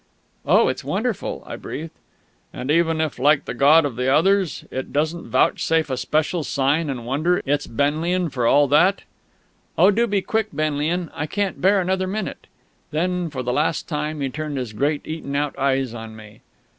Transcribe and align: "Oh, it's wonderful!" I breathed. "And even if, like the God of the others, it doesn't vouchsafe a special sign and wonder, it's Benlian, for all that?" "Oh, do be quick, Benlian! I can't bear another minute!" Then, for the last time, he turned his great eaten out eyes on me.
"Oh, 0.47 0.67
it's 0.67 0.83
wonderful!" 0.83 1.43
I 1.45 1.57
breathed. 1.57 1.91
"And 2.51 2.71
even 2.71 2.99
if, 2.99 3.19
like 3.19 3.45
the 3.45 3.53
God 3.53 3.85
of 3.85 3.97
the 3.97 4.11
others, 4.11 4.65
it 4.71 4.91
doesn't 4.91 5.29
vouchsafe 5.29 5.91
a 5.91 5.95
special 5.95 6.43
sign 6.43 6.89
and 6.89 7.05
wonder, 7.05 7.39
it's 7.45 7.67
Benlian, 7.67 8.31
for 8.31 8.47
all 8.47 8.67
that?" 8.69 9.03
"Oh, 9.77 9.91
do 9.91 10.07
be 10.07 10.23
quick, 10.23 10.47
Benlian! 10.53 11.11
I 11.13 11.27
can't 11.27 11.61
bear 11.61 11.79
another 11.79 12.07
minute!" 12.07 12.47
Then, 12.89 13.29
for 13.29 13.43
the 13.43 13.53
last 13.53 13.87
time, 13.87 14.21
he 14.21 14.29
turned 14.31 14.57
his 14.57 14.73
great 14.73 15.05
eaten 15.05 15.35
out 15.35 15.55
eyes 15.59 15.93
on 15.93 16.15
me. 16.15 16.41